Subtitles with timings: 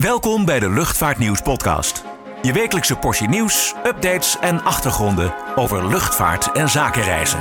[0.00, 2.04] Welkom bij de Luchtvaartnieuws podcast.
[2.42, 7.38] Je wekelijkse portie nieuws, updates en achtergronden over luchtvaart en zakenreizen.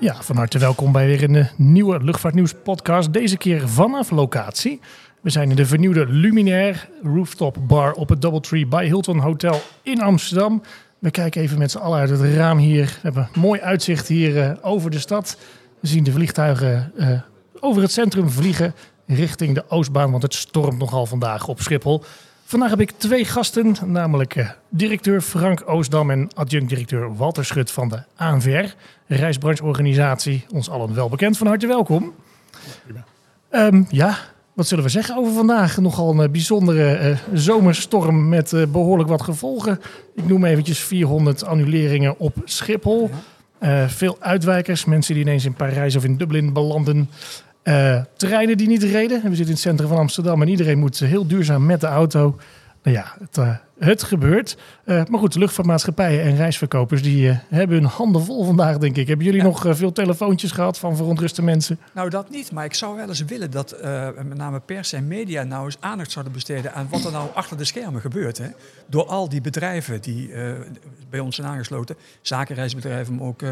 [0.00, 3.12] Ja, van harte welkom bij weer een eh, nieuwe Luchtvaartnieuws podcast.
[3.12, 4.80] Deze keer vanaf locatie.
[5.20, 10.00] We zijn in de vernieuwde Luminaire Rooftop Bar op het Doubletree bij Hilton Hotel in
[10.00, 10.62] Amsterdam.
[10.98, 12.84] We kijken even met z'n allen uit het raam hier.
[12.84, 15.36] We hebben een mooi uitzicht hier eh, over de stad.
[15.80, 17.20] We zien de vliegtuigen eh,
[17.60, 18.74] over het centrum vliegen
[19.06, 22.02] richting de Oostbaan, want het stormt nogal vandaag op Schiphol.
[22.44, 27.88] Vandaag heb ik twee gasten, namelijk eh, directeur Frank Oostdam en adjunct-directeur Walter Schut van
[27.88, 28.74] de ANVR,
[29.06, 30.44] reisbrancheorganisatie.
[30.52, 31.36] Ons allen wel bekend.
[31.38, 32.14] Van harte welkom.
[33.50, 34.18] Ehm, ja,
[34.58, 35.76] wat zullen we zeggen over vandaag?
[35.76, 39.80] Nogal een eh, bijzondere eh, zomerstorm met eh, behoorlijk wat gevolgen.
[40.14, 43.10] Ik noem eventjes 400 annuleringen op Schiphol.
[43.86, 47.10] Veel uitwijkers, mensen die ineens in Parijs of in Dublin belanden.
[48.16, 49.22] Treinen die niet reden.
[49.22, 52.38] We zitten in het centrum van Amsterdam en iedereen moet heel duurzaam met de auto.
[52.82, 54.56] Nou ja, het, het gebeurt.
[54.84, 59.06] Eh, maar goed, luchtvaartmaatschappijen en reisverkopers die eh, hebben hun handen vol vandaag, denk ik.
[59.06, 61.78] Hebben jullie nog eh, veel telefoontjes gehad van verontruste mensen?
[61.92, 62.52] Nou, dat niet.
[62.52, 63.76] Maar ik zou wel eens willen dat
[64.16, 67.56] met name pers en media nou eens aandacht zouden besteden aan wat er nou achter
[67.56, 68.38] de schermen gebeurt.
[68.38, 68.48] Hè?
[68.86, 70.30] Door al die bedrijven die
[71.10, 73.42] bij ons zijn aangesloten, zakenreisbedrijven, maar ook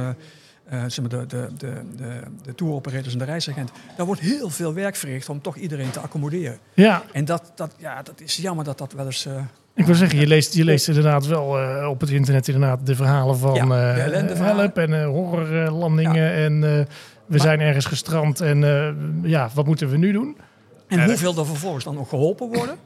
[0.68, 3.70] eh, eh, zeg maar de, de, de, de, de touroperators en de reisagent.
[3.96, 6.58] Daar wordt heel veel werk verricht om toch iedereen te accommoderen.
[6.74, 9.26] Ja, En dat, dat, ja, dat is jammer dat dat wel eens...
[9.26, 9.32] eh,
[9.74, 12.94] Ik wil zeggen, je leest, je leest inderdaad wel eh, op het internet inderdaad de
[12.94, 16.14] verhalen van Ja, de eh, help en eh, horrorlandingen.
[16.22, 16.30] Ja.
[16.44, 16.86] En eh, we
[17.26, 20.36] Maar- zijn ergens gestrand en eh, ja, wat moeten we nu doen?
[20.88, 22.76] En hoeveel er vervolgens dan nog geholpen worden?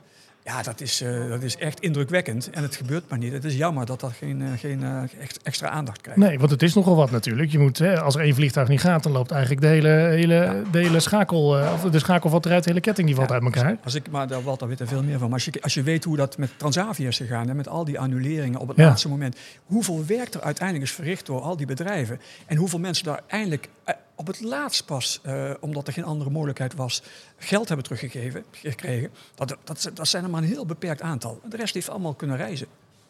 [0.44, 2.50] Ja, dat is, eh, dat is echt indrukwekkend.
[2.50, 3.32] En het gebeurt maar niet.
[3.32, 5.02] Het is jammer dat dat geen, eh, geen eh,
[5.42, 6.20] extra aandacht krijgt.
[6.20, 7.50] Nee, want het is nogal wat natuurlijk.
[7.50, 10.62] Je moet, hè, als er één vliegtuig niet gaat, dan loopt eigenlijk de hele, hele,
[10.70, 13.44] de hele schakel, of de schakel valt eruit, de hele ketting die valt Ja, uit
[13.44, 13.76] elkaar.
[13.84, 15.28] Als ik, maar daar weet er veel meer van.
[15.30, 17.84] Maar als je, als je weet hoe dat met Transavia is gegaan, hè, met al
[17.84, 18.84] die annuleringen op het Ja.
[18.86, 19.36] laatste moment.
[19.66, 22.20] Hoeveel werk er uiteindelijk is verricht door al die bedrijven.
[22.46, 23.68] En hoeveel mensen daar eindelijk
[24.14, 27.02] op het laatst pas, eh, omdat er geen andere mogelijkheid was,
[27.36, 29.10] geld hebben teruggegeven, gekregen.
[29.34, 31.40] Dat, dat, dat zijn er maar een heel beperkt aantal.
[31.48, 32.66] De rest heeft allemaal kunnen reizen.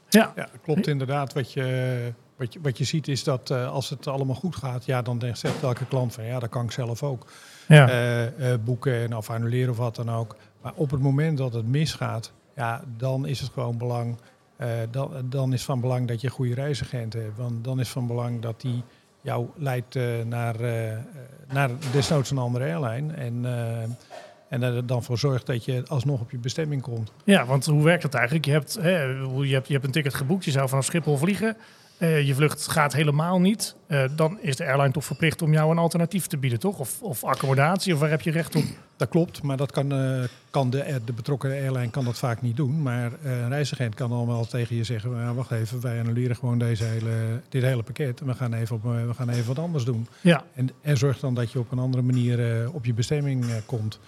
[0.08, 1.32] Ja, Ja, klopt inderdaad.
[1.32, 4.84] Wat je, wat je, wat je ziet is dat eh, als het allemaal goed gaat,
[4.84, 7.26] ja, dan zegt elke klant van ja, dat kan ik zelf ook.
[7.68, 7.88] ja.
[7.88, 10.36] Eh, eh, boeken en of annuleren of wat dan ook.
[10.62, 14.16] Maar op het moment dat het misgaat, ja, dan is het gewoon belang.
[14.56, 17.36] eh, dan, dan is van belang dat je een goede reisagent hebt.
[17.36, 18.82] Want dan is van belang dat die
[19.20, 20.98] jou leidt eh, naar, eh, eh,
[21.52, 23.12] naar desnoods een andere airline.
[23.12, 23.44] En,
[24.48, 27.12] en er dan voor zorgt dat je alsnog op je bestemming komt.
[27.24, 28.44] Ja, want hoe werkt dat eigenlijk?
[28.44, 31.56] Je hebt, hè, je hebt, je hebt een ticket geboekt, je zou vanaf Schiphol vliegen.
[32.00, 33.74] Eh, je vlucht gaat helemaal niet.
[33.86, 36.78] Eh, dan is de airline toch verplicht om jou een alternatief te bieden, toch?
[36.78, 38.64] Of, of accommodatie, of waar heb je recht op?
[38.96, 42.56] Dat klopt, maar dat kan, eh, kan de, de betrokken airline kan dat vaak niet
[42.56, 42.82] doen.
[42.82, 46.58] Maar een reisagent kan dan wel tegen je zeggen: "Nou, wacht even, wij annuleren gewoon
[46.58, 49.84] deze hele, dit hele pakket en we gaan even, op, we gaan even wat anders
[49.84, 50.06] doen.
[50.20, 53.98] Ja, En, en zorg dan dat je op een andere manier op je bestemming komt.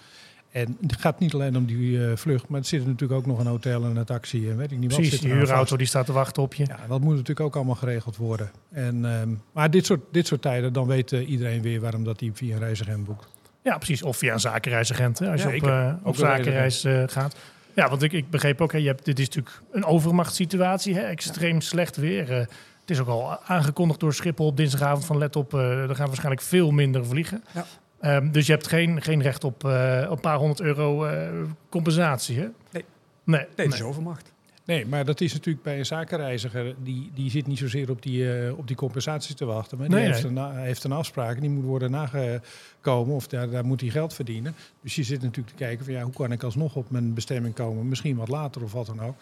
[0.53, 3.39] En het gaat niet alleen om die eh, vlucht, maar er zit natuurlijk ook nog
[3.39, 4.99] een hotel en een taxi en weet ik niet wat.
[4.99, 5.19] precies.
[5.19, 6.65] Die aan huurauto die staat te wachten op je.
[6.67, 8.51] Ja, dat moet natuurlijk ook allemaal geregeld worden.
[8.71, 12.19] En, ehm, maar dit soort, dit soort tijden, dan weet eh, iedereen weer waarom dat
[12.19, 13.27] hij via een reisagent boekt.
[13.61, 14.03] Ja, precies.
[14.03, 17.35] Of via een zakenreisagent, hè, als Ja, je op, eh, Ook op zakenreis gaat.
[17.73, 21.01] Ja, want ik, ik begreep ook, hè, je hebt, dit is natuurlijk een overmachtssituatie, hè,
[21.01, 22.29] extreem slecht weer.
[22.29, 26.41] het is ook al aangekondigd door Schiphol op dinsdagavond van let op, er gaan waarschijnlijk
[26.41, 27.43] veel minder vliegen.
[27.53, 27.65] Ja.
[28.03, 31.29] Ehm, dus je hebt geen, geen recht op eh, een paar honderd euro eh,
[31.69, 32.47] compensatie, hè?
[32.71, 32.85] Nee.
[33.23, 33.67] Nee, Nee, nee.
[33.67, 34.31] is overmacht.
[34.65, 38.33] Nee, maar dat is natuurlijk bij een zakenreiziger, die, die zit niet zozeer op die,
[38.37, 39.77] eh, op die compensatie te wachten.
[39.77, 40.43] Maar die Nee, heeft, nee.
[40.43, 44.13] Een, heeft een afspraak en die moet worden nagekomen of daar, daar moet hij geld
[44.13, 44.55] verdienen.
[44.81, 47.55] Dus je zit natuurlijk te kijken van ja, hoe kan ik alsnog op mijn bestemming
[47.55, 49.15] komen, misschien wat later of wat dan ook.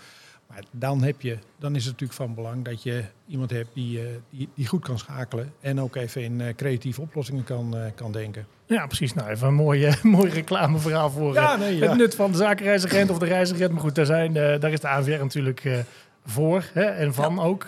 [0.54, 4.00] Maar dan, heb je, dan is het natuurlijk van belang dat je iemand hebt die,
[4.00, 7.82] eh, die, die goed kan schakelen en ook even in eh, creatieve oplossingen kan, eh,
[7.96, 8.46] kan denken.
[8.66, 9.14] Ja, precies.
[9.14, 11.88] Nou, even een mooi, eh, mooi reclameverhaal voor Ja, nee, ja.
[11.88, 13.72] het nut van de zakenreisagent of de reisagent.
[13.72, 15.86] Maar goed, daar, zijn, daar is de ANVR natuurlijk
[16.26, 17.68] voor hè, en van ook.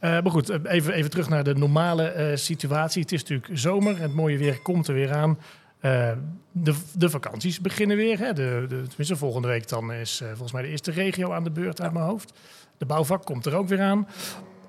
[0.00, 3.02] maar goed, even, even terug naar de normale situatie.
[3.02, 5.38] Het is natuurlijk zomer, het mooie weer komt er weer aan.
[5.82, 6.12] Eh,
[6.52, 8.18] de, de vakanties beginnen weer.
[8.18, 8.32] Hè.
[8.32, 11.50] De, de, tenminste, volgende week dan is eh, volgens mij de eerste regio aan de
[11.50, 12.32] beurt uit mijn hoofd.
[12.78, 14.08] De bouwvak komt er ook weer aan.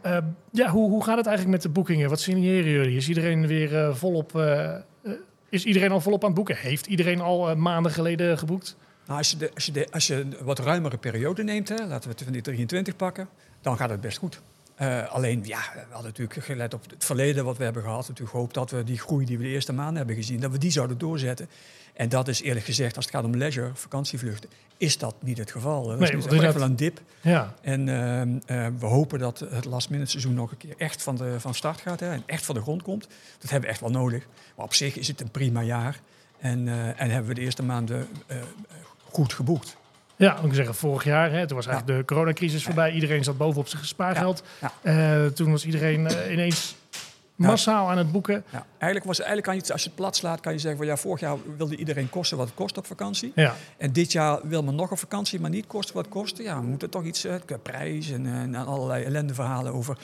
[0.01, 0.17] Eh,
[0.51, 2.09] ja, hoe, hoe gaat het eigenlijk met de boekingen?
[2.09, 2.97] Wat signeren jullie?
[2.97, 4.41] Is iedereen weer volop...
[5.49, 6.55] is iedereen al volop aan het boeken?
[6.55, 8.75] Heeft iedereen al maanden geleden geboekt?
[9.05, 12.15] Nou, als, je als, je als je een wat ruimere periode neemt, hè, laten we
[12.15, 13.29] het van die 23 pakken,
[13.61, 14.41] dan gaat het best goed.
[14.81, 18.01] Uh, alleen, ja, we hadden natuurlijk gelet op het verleden wat we hebben gehad.
[18.01, 20.57] Natuurlijk gehoopt dat we die groei die we de eerste maanden hebben gezien, dat we
[20.57, 21.49] die zouden doorzetten.
[21.93, 25.51] En dat is eerlijk gezegd, als het gaat om leisure, vakantievluchten, is dat niet het
[25.51, 25.83] geval.
[25.87, 27.01] Dat Nee, is echt wel een dip.
[27.21, 31.03] Ja, En ehm, eh, we hopen dat het last minute seizoen nog een keer echt
[31.03, 31.99] van, de, van start gaat.
[31.99, 33.07] Hè, en echt van de grond komt.
[33.39, 34.27] Dat hebben we echt wel nodig.
[34.55, 35.99] Maar op zich is het een prima jaar.
[36.39, 38.37] En, eh, en hebben we de eerste maanden eh,
[39.11, 39.77] goed geboekt.
[40.23, 42.91] Ja moet ik zeggen, vorig jaar, hè, toen was eigenlijk de coronacrisis voorbij.
[42.91, 44.43] Iedereen zat bovenop zijn spaargeld.
[44.81, 46.75] Eh, toen was iedereen eh, ineens
[47.35, 48.43] massaal aan het boeken.
[48.51, 50.79] Ja, eigenlijk, was, eigenlijk kan je, als je het plat slaat, kan je zeggen...
[50.79, 53.31] Van, ja, vorig jaar wilde iedereen kosten wat het kost op vakantie.
[53.35, 56.37] Ja, En dit jaar wil men nog een vakantie, maar niet kosten wat het kost.
[56.37, 59.97] Ja, we moeten toch iets, qua prijs en, en allerlei ellendeverhalen over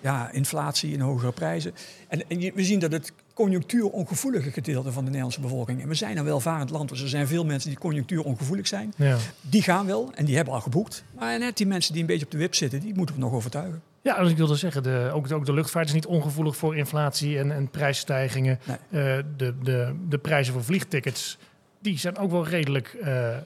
[0.00, 1.74] ja, inflatie en hogere prijzen.
[2.08, 3.12] En, en je- we zien dat het
[3.44, 5.82] conjunctuurongevoelige gedeelte van de Nederlandse bevolking...
[5.82, 8.92] en we zijn een welvarend land, dus er zijn veel mensen die conjunctuurongevoelig zijn.
[8.96, 9.16] ja.
[9.40, 11.04] Die gaan wel en die hebben al geboekt.
[11.18, 13.32] Maar net die mensen die een beetje op de wip zitten, die moeten we nog
[13.32, 13.82] overtuigen.
[14.02, 17.38] Ja, dus ik wilde zeggen, de, ook, ook de luchtvaart is niet ongevoelig voor inflatie
[17.38, 18.58] en, en prijsstijgingen.
[18.64, 18.76] Nee.
[19.16, 21.38] Eh, de, de, de prijzen voor vliegtickets,
[21.78, 23.36] die zijn ook wel redelijk eh,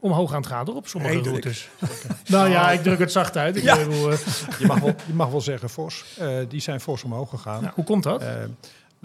[0.00, 1.44] omhoog aan het gaan door op sommige Redelijk.
[1.44, 1.68] routes.
[2.28, 3.56] nou ja, ik druk het zacht uit.
[3.56, 3.76] Ik Ja.
[3.76, 4.18] bedoel, eh,
[4.58, 6.04] Je mag wel, je mag wel zeggen fors.
[6.18, 7.62] Eh, die zijn fors omhoog gegaan.
[7.62, 8.24] nou, hoe komt dat?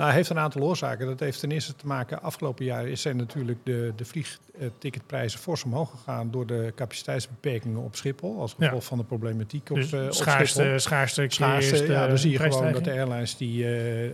[0.01, 1.05] Nou, het heeft een aantal oorzaken.
[1.05, 5.63] Dat heeft ten eerste te maken, afgelopen jaar is zijn natuurlijk de, de vliegticketprijzen fors
[5.63, 8.39] omhoog gegaan door de capaciteitsbeperkingen op Schiphol.
[8.39, 8.87] Als gevolg Ja.
[8.87, 10.79] van de problematiek op, dus op schaarste, Schiphol.
[10.79, 14.09] schaarste, Schaarste, ja, eh, dan zie je gewoon dat de airlines die, eh,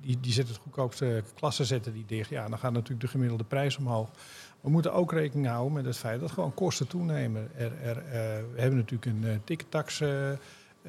[0.00, 2.30] die, die zetten het goedkoopste klasse zetten die dicht.
[2.30, 4.08] Ja, dan gaat natuurlijk de gemiddelde prijs omhoog.
[4.60, 7.50] We moeten ook rekening houden met het feit dat gewoon kosten toenemen.
[7.56, 8.02] Er, er,
[8.54, 10.02] we hebben natuurlijk een uh, tickettax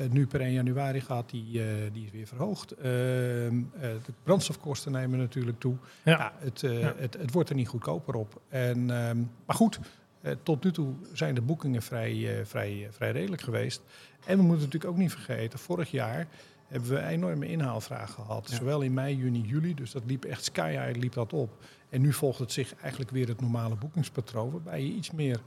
[0.09, 2.71] nu per 1 januari gehad, die, eh, die is weer verhoogd.
[2.71, 5.75] Ehm, eh, de brandstofkosten nemen natuurlijk toe.
[6.03, 6.11] Ja.
[6.17, 6.33] Ja.
[6.37, 6.93] het, eh, Ja.
[6.97, 8.41] Het, het wordt er niet goedkoper op.
[8.49, 9.79] En, ehm, maar goed,
[10.21, 13.81] eh, tot nu toe zijn de boekingen vrij, eh, vrij, eh, vrij redelijk geweest.
[14.25, 16.27] En we moeten natuurlijk ook niet vergeten, vorig jaar
[16.67, 18.49] hebben we een enorme inhaalvraag gehad.
[18.49, 18.55] Ja.
[18.55, 19.73] Zowel in mei, juni, juli.
[19.73, 21.49] Dus dat liep echt sky high liep dat op.
[21.89, 24.51] En nu volgt het zich eigenlijk weer het normale boekingspatroon.
[24.51, 25.39] Waarbij je iets meer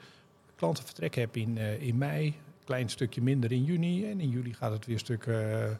[0.57, 2.35] klantenvertrek hebt in, eh, in mei.
[2.73, 4.11] Klein stukje minder in juni.
[4.11, 5.71] En in juli gaat het weer een stuk, eh,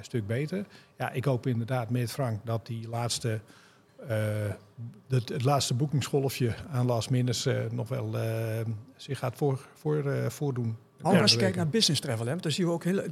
[0.00, 0.66] stuk beter.
[0.98, 3.40] Ja, ik hoop inderdaad met Frank dat die laatste...
[4.06, 4.52] eh,
[5.08, 8.14] het, laatste boekingsgolfje aan last minutes eh, nog wel
[8.96, 10.76] zich gaat voor, voor, voordoen.
[11.02, 13.02] Maar Ja, als je kijkt naar business travel, hè, dan zien we ook heel.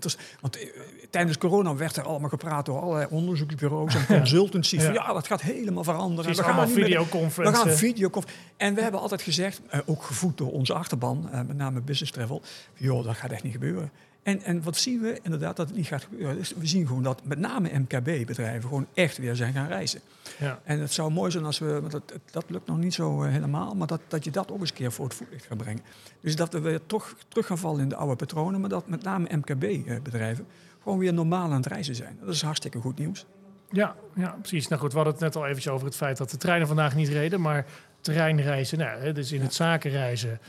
[0.40, 0.68] Want eh,
[1.10, 4.82] tijdens corona werd er allemaal gepraat door allerlei onderzoeksbureaus en consultancies.
[4.82, 5.04] van, Ja.
[5.06, 6.34] ja, dat gaat helemaal veranderen.
[6.34, 7.62] We gaan videoconferenties.
[7.62, 8.24] We gaan videoconf.
[8.56, 12.12] En we hebben altijd gezegd, eh, ook gevoed door onze achterban, eh, met name business
[12.12, 12.42] travel,
[12.74, 13.90] joh, dat gaat echt niet gebeuren.
[14.28, 16.36] En, en wat zien we inderdaad dat het niet gaat gebeuren?
[16.36, 20.00] Dus we zien gewoon dat met name MKB-bedrijven gewoon echt weer zijn gaan reizen.
[20.38, 20.60] Ja.
[20.64, 23.30] En het zou mooi zijn als we, want dat, dat lukt nog niet zo eh,
[23.30, 25.82] helemaal, maar dat, dat je dat ook eens een keer voor het voetlicht gaat brengen.
[26.20, 29.02] Dus dat we weer toch terug gaan vallen in de oude patronen, maar dat met
[29.02, 30.46] name MKB-bedrijven
[30.82, 32.18] gewoon weer normaal aan het reizen zijn.
[32.20, 33.26] Dat is hartstikke goed nieuws.
[33.70, 34.68] Ja, ja, precies.
[34.68, 36.94] Nou goed, we hadden het net al eventjes over het feit dat de treinen vandaag
[36.94, 37.66] niet reden, maar
[38.00, 40.40] terreinreizen, nou, hè, dus in het zakenreizen,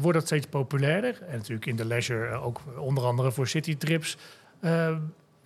[0.00, 1.22] wordt dat steeds populairder.
[1.22, 4.16] En natuurlijk in de leisure eh, ook onder andere voor citytrips.
[4.60, 4.96] Eh,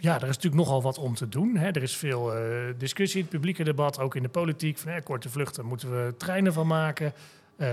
[0.05, 1.57] ja, er is natuurlijk nogal wat om te doen.
[1.57, 1.67] Hè.
[1.67, 2.41] Er is veel eh,
[2.79, 4.79] discussie in het publieke debat, ook in de politiek.
[4.79, 7.13] Van, hè, korte vluchten moeten we treinen van maken.
[7.57, 7.69] Eh,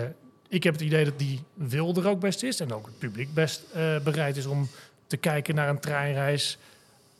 [0.48, 2.60] ik heb het idee dat die wil er ook best is.
[2.60, 4.70] En ook het publiek best eh, bereid is om
[5.08, 6.58] te kijken naar een treinreis.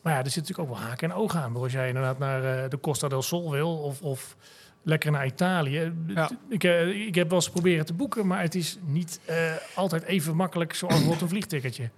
[0.02, 1.56] Maar ja, er zit natuurlijk ook wel haken en ogen aan.
[1.56, 4.36] Als jij inderdaad naar eh, de Costa del Sol wil of, of
[4.82, 5.92] lekker naar Italië.
[6.06, 6.30] Ja.
[6.48, 9.36] Ik, eh, ik heb wel eens proberen te boeken, maar het is niet eh,
[9.74, 11.90] altijd even makkelijk zoals bijvoorbeeld een vliegticketje.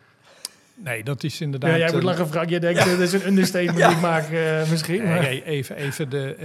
[0.75, 1.71] Nee, dat is inderdaad...
[1.71, 2.49] Ja, jij moet eh, lachen, Frank.
[2.49, 5.03] Je denkt, eh, dat is een understatement die ik maak eh, misschien.
[5.03, 6.37] Nee, maar- nee, even, even de,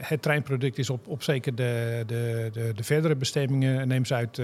[0.00, 4.42] het treinproduct is op, op zeker de, de, de, de verdere bestemmingen, neem Zuid,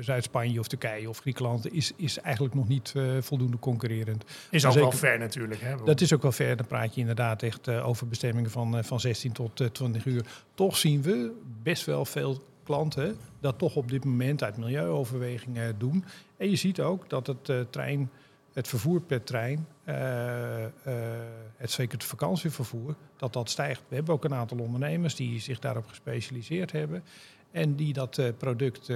[0.00, 4.24] Zuid-Spanje of Turkije of Griekenland, is, is eigenlijk nog niet voldoende concurrerend.
[4.50, 5.60] Is ook wel ver natuurlijk.
[5.60, 5.74] Hè?
[5.84, 9.32] Dat is ook wel ver, dan praat je inderdaad echt over bestemmingen van, van 16
[9.32, 10.24] tot eh, 20 uur.
[10.54, 16.04] Toch zien we best wel veel klanten dat toch op dit moment uit milieuoverwegingen doen.
[16.36, 18.10] En je ziet ook dat het trein,
[18.54, 20.70] het vervoer per trein, eh, eh,
[21.56, 23.82] het zeker het vakantievervoer, dat dat stijgt.
[23.88, 27.04] We hebben ook een aantal ondernemers die zich daarop gespecialiseerd hebben
[27.50, 28.92] en die dat eh, product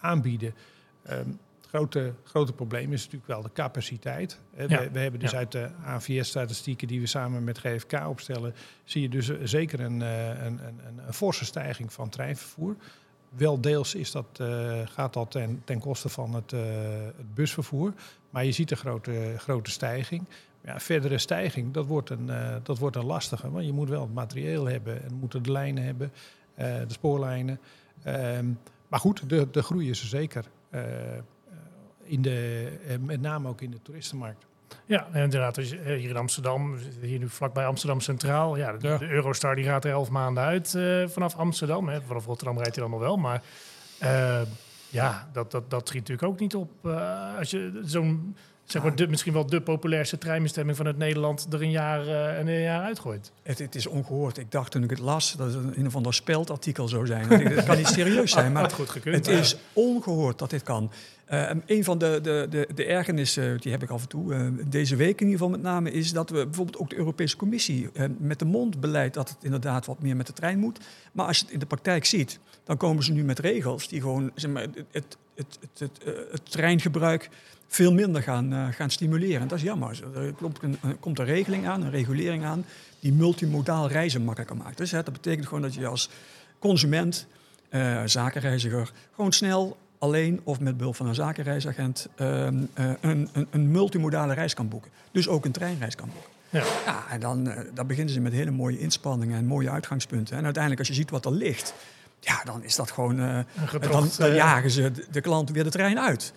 [0.00, 0.54] aanbieden.
[1.02, 4.38] Ehm, het grote, grote probleem is natuurlijk wel de capaciteit.
[4.56, 5.36] Ja, We, we hebben dus ja.
[5.36, 10.46] uit de AVS-statistieken die we samen met GFK opstellen, zie je dus zeker een, een,
[10.46, 12.76] een, een, een forse stijging van treinvervoer.
[13.36, 16.60] Wel deels is dat, eh, gaat dat ten, ten koste van het, eh,
[17.16, 17.92] het busvervoer.
[18.30, 20.24] Maar je ziet een grote, grote stijging.
[20.64, 23.50] Ja, verdere stijging, dat wordt, een, eh, dat wordt een lastige.
[23.50, 26.12] Want je moet wel het materieel hebben en moeten de lijnen hebben,
[26.54, 27.60] de spoorlijnen.
[28.02, 28.46] Ehm,
[28.88, 30.44] maar goed, de, de groei is er zeker.
[32.02, 34.46] in de, met name ook in de toeristenmarkt.
[34.86, 38.56] Ja, en inderdaad, eh, hier in Amsterdam, hier nu vlakbij Amsterdam Centraal.
[38.56, 38.98] Ja, de, Ja.
[38.98, 41.88] de Eurostar die gaat er elf maanden uit eh, vanaf Amsterdam.
[41.88, 42.00] Hè.
[42.02, 43.42] Vanaf Rotterdam rijdt hij dan nog wel, maar
[43.98, 44.40] eh,
[44.90, 46.86] ja, dat, dat, dat schiet natuurlijk ook niet op.
[47.38, 48.36] als je zo'n,
[48.70, 52.48] zeg maar, de, misschien wel de populairste treinbestemming van het Nederland er een jaar en
[52.48, 53.32] een jaar uitgooit.
[53.42, 54.38] Het, het is ongehoord.
[54.38, 57.54] Ik dacht toen ik het las dat het een, een of ander speldartikel zou zijn.
[57.54, 59.26] Dat kan niet serieus zijn, maar goed gekund.
[59.26, 60.90] het is ongehoord dat dit kan.
[61.24, 64.46] Eh, een van de, de, de, de ergernissen, die heb ik af en toe, eh,
[64.66, 67.90] deze week in ieder geval met name, is dat we bijvoorbeeld ook de Europese Commissie
[68.18, 70.78] met de mond beleidt dat het inderdaad wat meer met de trein moet.
[71.12, 74.00] Maar als je het in de praktijk ziet, dan komen ze nu met regels die
[74.00, 77.28] gewoon zeg maar, het, het, het, het, het, het treingebruik
[77.68, 79.40] veel minder gaan, eh, gaan stimuleren.
[79.40, 80.00] En dat is jammer.
[80.14, 82.64] Er komt een, er komt een regeling aan, een regulering aan,
[83.00, 84.76] die multimodaal reizen makkelijker maakt.
[84.76, 86.10] Dus hè, dat betekent gewoon dat je als
[86.58, 87.26] consument,
[87.68, 93.46] eh, zakenreiziger, gewoon snel alleen of met behulp van een zakenreisagent ehm, eh, een, een,
[93.50, 94.90] een multimodale reis kan boeken.
[95.10, 96.30] Dus ook een treinreis kan boeken.
[96.50, 96.64] Ja.
[96.84, 100.36] Ja, en dan, dan beginnen ze met hele mooie inspanningen en mooie uitgangspunten.
[100.36, 101.74] En uiteindelijk, als je ziet wat er ligt,
[102.20, 103.44] ja, dan is dat gewoon.
[103.90, 106.32] dan, jagen ze de, de klant weer de trein uit.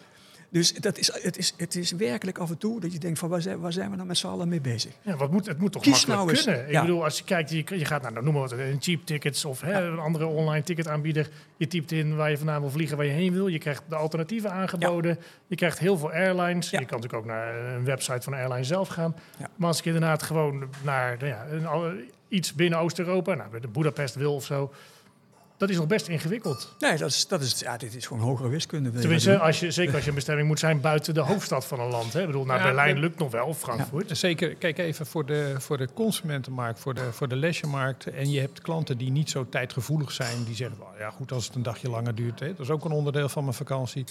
[0.51, 3.29] Dus dat is, het, is, het is werkelijk af en toe dat je denkt van
[3.29, 4.91] waar zijn, waar zijn we nou met z'n allen mee bezig?
[5.01, 6.65] Ja, wat moet, het moet toch Kies makkelijk nou kunnen.
[6.67, 6.81] Ik Ja.
[6.81, 9.45] bedoel, als je kijkt, je, je gaat naar, nou, noem maar wat, een cheap tickets
[9.45, 11.29] of hè, een andere online ticketaanbieder.
[11.57, 13.47] Je typt in waar je vandaan wil vliegen, waar je heen wil.
[13.47, 15.17] Je krijgt de alternatieven aangeboden.
[15.47, 16.69] Je krijgt heel veel airlines.
[16.69, 19.15] Je kan natuurlijk ook naar een website van een airline zelf gaan.
[19.55, 24.15] Maar als ik inderdaad gewoon naar nou ja, een, iets binnen Oost-Europa, nou, de Budapest
[24.15, 24.71] wil of zo.
[25.61, 26.75] Dat is nog best ingewikkeld.
[26.79, 28.91] Nee, dat is, dat is, ja, dit is gewoon hogere wiskunde.
[28.91, 31.89] Tenminste, als je, zeker als je een bestemming moet zijn buiten de hoofdstad van een
[31.89, 32.13] land.
[32.13, 32.19] Hè.
[32.19, 34.17] Ik bedoel, naar Ja, Berlijn lukt nog wel, Frankfurt.
[34.17, 38.07] Zeker, kijk even voor de, voor de consumentenmarkt, voor de, voor de leisuremarkt.
[38.07, 40.43] En je hebt klanten die niet zo tijdgevoelig zijn.
[40.43, 42.39] Die zeggen, "Wel, ja goed, als het een dagje langer duurt.
[42.39, 44.03] Hè, dat is ook een onderdeel van mijn vakantie.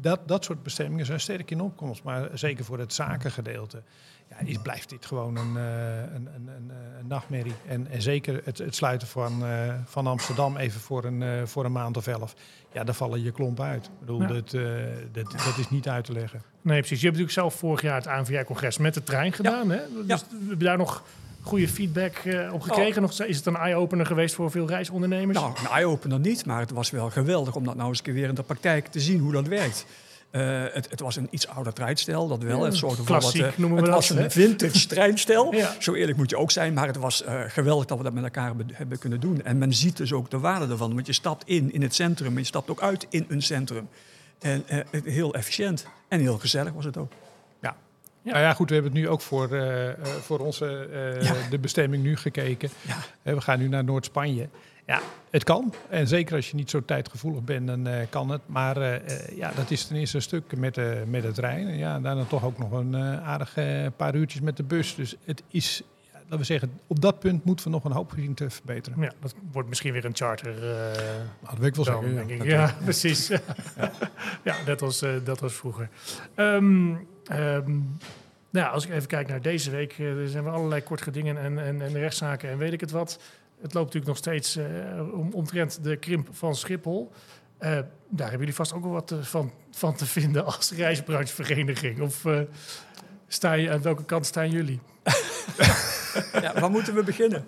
[0.00, 2.02] Dat, dat soort bestemmingen zijn sterk in opkomst.
[2.02, 3.82] Maar zeker voor het zakengedeelte
[4.28, 7.54] ja, is, blijft dit gewoon een, eh, een, een, een, een nachtmerrie.
[7.68, 11.64] En, en zeker het, het sluiten van, eh, van Amsterdam even voor een, eh, voor
[11.64, 12.34] een maand of elf.
[12.72, 13.84] Ja, daar vallen je klompen uit.
[13.86, 14.26] Ik bedoel, Ja.
[14.26, 14.62] dat, eh,
[15.12, 16.42] dat, dat is niet uit te leggen.
[16.62, 17.00] Nee, precies.
[17.00, 19.70] Je hebt natuurlijk zelf vorig jaar het ANVR-congres met de trein gedaan.
[19.70, 19.80] Hè?
[20.06, 21.02] Dus we hebben daar nog
[21.40, 23.02] goede feedback eh, op gekregen.
[23.02, 25.38] Nog, is het een eye-opener geweest voor veel reisondernemers?
[25.38, 28.34] Nou, een eye-opener niet, maar het was wel geweldig om dat nou eens weer in
[28.34, 29.86] de praktijk te zien hoe dat werkt.
[30.30, 32.58] Eh, het, het was een iets ouder treinstel, dat wel.
[32.58, 35.54] Ja, het zorgde voor wat, eh, noemen we het dat, was een vintage treinstel.
[35.54, 35.74] Ja.
[35.78, 38.54] Zo eerlijk moet je ook zijn, maar het was geweldig dat we dat met elkaar
[38.72, 39.44] hebben, kunnen doen.
[39.44, 42.32] En men ziet dus ook de waarde ervan, want je stapt in in het centrum
[42.32, 43.88] en je stapt ook uit in een centrum.
[44.38, 44.64] En
[45.04, 47.12] heel efficiënt en heel gezellig was het ook.
[48.22, 48.32] Ja.
[48.32, 51.34] Nou ja, goed, we hebben het nu ook voor, eh, eh, voor onze, eh, Ja.
[51.50, 52.70] de bestemming nu gekeken.
[53.22, 53.32] Ja.
[53.34, 54.48] We gaan nu naar Noord-Spanje.
[54.86, 55.00] Ja,
[55.30, 55.74] het kan.
[55.88, 58.40] En zeker als je niet zo tijdgevoelig bent, dan kan het.
[58.46, 59.02] Maar
[59.34, 61.68] ja, dat is ten eerste een stuk met, met de trein.
[61.68, 63.54] En ja, daarna toch ook nog een aardig
[63.96, 64.94] paar uurtjes met de bus.
[64.94, 68.12] Dus het is, ja, laten we zeggen, op dat punt moeten we nog een hoop
[68.16, 69.00] zien te verbeteren.
[69.02, 70.54] Ja, dat wordt misschien weer een charter.
[70.60, 70.94] Nou,
[71.40, 72.26] dat wil ik wel dan, zeggen.
[72.26, 72.48] denk ja.
[72.50, 73.28] Ja, precies.
[74.44, 75.88] ja, dat, was, dat was vroeger.
[76.34, 76.94] Ehm,
[77.30, 77.78] ehm,
[78.50, 81.38] nou, als ik even kijk naar deze week, eh, er zijn weer allerlei kort gedingen
[81.38, 83.18] en, en, en rechtszaken en weet ik het wat.
[83.60, 87.12] Het loopt natuurlijk nog steeds eh, om, omtrent de krimp van Schiphol.
[87.58, 87.70] Eh,
[88.08, 92.00] daar hebben jullie vast ook wel wat van, van te vinden als reisbranchevereniging.
[92.00, 92.40] Of eh,
[93.28, 94.80] sta je, aan welke kant staan jullie?
[96.32, 97.44] Ja, waar moeten we beginnen?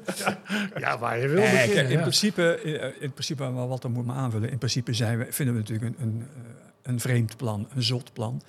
[0.79, 1.75] Ja, waar je wil Nee, beginnen.
[1.75, 2.01] kijk, in, ja.
[2.01, 2.61] principe,
[3.01, 4.51] in principe, maar wat dan moet me aanvullen.
[4.51, 6.27] In principe zijn we, vinden we natuurlijk een, een,
[6.83, 8.43] een vreemd plan, een zot plan.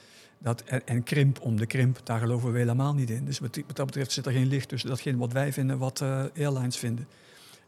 [0.44, 3.26] Dat, en, krimp om de krimp, daar geloven we helemaal niet in.
[3.26, 6.24] Dus wat, dat betreft zit er geen licht tussen datgene wat wij vinden, wat eh,
[6.38, 7.08] airlines vinden.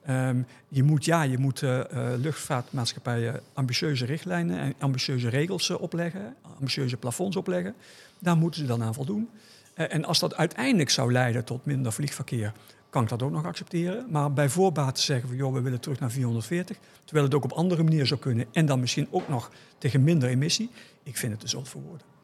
[0.06, 6.36] Ehm, je moet, ja, je moet eh, eh, luchtvaartmaatschappijen ambitieuze richtlijnen en ambitieuze regels opleggen,
[6.56, 7.76] ambitieuze plafonds opleggen.
[8.20, 9.30] Daar moeten ze dan aan voldoen.
[9.74, 12.54] En als dat uiteindelijk zou leiden tot minder vliegverkeer,
[12.90, 14.06] kan ik dat ook nog accepteren.
[14.10, 16.78] Maar bij voorbaat zeggen we, joh, we willen terug naar 440.
[17.04, 18.46] Terwijl het ook op andere manier zou kunnen.
[18.52, 20.70] En dan misschien ook nog tegen minder emissie.
[21.04, 21.76] Ik vind het te zot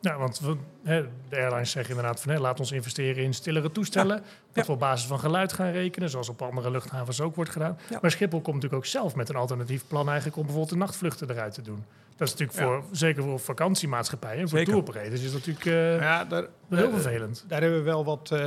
[0.01, 3.71] Ja, want we, hè, de airlines zeggen inderdaad van hè, laat ons investeren in stillere
[3.71, 4.23] toestellen.
[4.53, 7.77] Dat we op basis van geluid gaan rekenen, zoals op andere luchthavens ook wordt gedaan.
[8.01, 11.29] Maar Schiphol komt natuurlijk ook zelf met een alternatief plan eigenlijk om bijvoorbeeld de nachtvluchten
[11.29, 11.83] eruit te doen.
[12.21, 14.73] Dat is natuurlijk voor, zeker voor vakantiemaatschappijen en voor Zeker.
[14.73, 17.45] touroperators is dat natuurlijk eh, ja, daar, heel vervelend.
[17.47, 18.39] Daar hebben we wel wat, eh,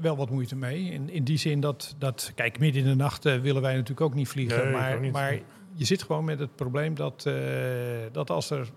[0.00, 0.84] wel wat moeite mee.
[0.84, 4.00] In, in die zin dat, dat, kijk, midden in de nacht eh, willen wij natuurlijk
[4.00, 4.64] ook niet vliegen.
[4.64, 5.12] Nee, maar, niet.
[5.12, 5.38] maar
[5.74, 7.30] je zit gewoon met het probleem dat,
[8.12, 8.68] dat als er.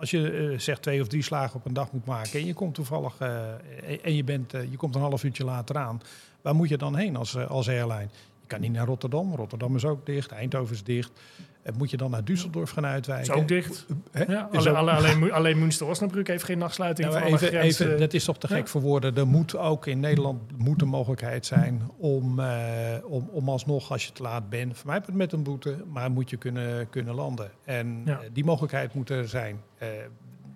[0.00, 2.54] Als je eh, zegt twee of drie slagen op een dag moet maken en je
[2.54, 3.52] komt toevallig eh,
[4.02, 6.02] en- je, bent, eh, je komt een half uurtje later aan,
[6.42, 8.08] waar moet je dan heen als, als airline?
[8.48, 9.34] Kan niet naar Rotterdam.
[9.34, 10.30] Rotterdam is ook dicht.
[10.30, 11.10] Eindhoven is dicht.
[11.62, 13.34] En moet je dan naar Düsseldorf gaan uitwijken?
[13.34, 13.86] Is ook dicht.
[14.12, 14.24] Hè?
[14.32, 17.08] Ja, Is alleen, ook- alleen, Münster-Osnabrück heeft geen nachtsluiting.
[17.08, 18.66] Nou, alle even, even, dat is toch te gek Ja.
[18.66, 19.16] voor woorden.
[19.16, 22.48] Er moet ook in Nederland moet een mogelijkheid zijn om, eh,
[23.04, 26.30] om, om alsnog, als je te laat bent, voor mij met een boete, maar moet
[26.30, 27.50] je kunnen, kunnen landen.
[27.64, 28.20] En Ja.
[28.20, 29.60] eh, die mogelijkheid moet er zijn.
[29.78, 29.88] Eh,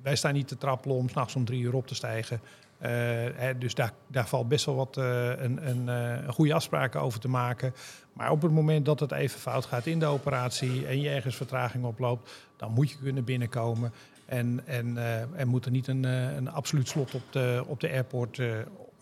[0.03, 2.41] wij staan niet te trappelen om s'nachts om drie uur op te stijgen.
[2.83, 2.91] Eh,
[3.35, 7.01] hè, dus daar, daar valt best wel wat eh, een, een, eh, een goede afspraken
[7.01, 7.75] over te maken.
[8.13, 11.37] Maar op het moment dat het even fout gaat in de operatie en je ergens
[11.37, 13.93] vertraging oploopt, dan moet je kunnen binnenkomen.
[14.27, 14.97] En, en,
[15.37, 18.41] en moet er niet een, een absoluut slot op de, op de airport,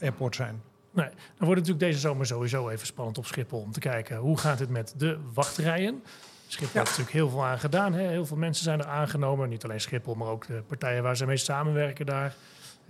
[0.01, 0.63] airport zijn.
[0.91, 4.17] Nee, dan wordt het natuurlijk deze zomer sowieso even spannend op Schiphol om te kijken
[4.17, 6.03] hoe gaat het met de wachtrijen.
[6.47, 7.93] Schiphol heeft natuurlijk heel veel aan gedaan.
[7.93, 8.09] Hè?
[8.09, 9.49] Heel veel mensen zijn er aangenomen.
[9.49, 12.35] Niet alleen Schiphol, maar ook de partijen waar ze mee samenwerken daar.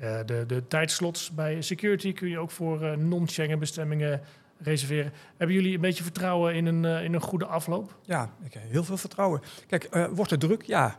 [0.00, 4.20] Eh, de, de tijdslots bij security kun je ook voor eh, non-Schengen bestemmingen
[4.58, 5.12] reserveren.
[5.36, 7.94] Hebben jullie een beetje vertrouwen in een, eh, in een goede afloop?
[8.02, 9.42] Ja, ik heb heel veel vertrouwen.
[9.66, 10.62] Kijk, wordt het druk?
[10.62, 10.98] Ja.